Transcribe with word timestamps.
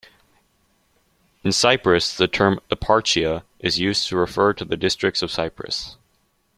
In 1.43 1.51
Cyprus, 1.51 2.17
the 2.17 2.27
term 2.27 2.59
"eparchia" 2.71 3.43
is 3.59 3.77
used 3.77 4.07
to 4.07 4.17
refer 4.17 4.51
to 4.51 4.65
the 4.65 4.75
Districts 4.75 5.21
of 5.21 5.29
Cyprus. 5.29 5.95